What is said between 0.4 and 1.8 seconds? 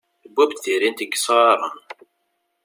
tirint n yesɣaren.